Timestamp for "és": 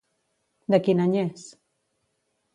1.25-1.45